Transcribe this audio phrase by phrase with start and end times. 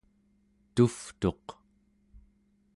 [0.75, 1.45] tuvtuq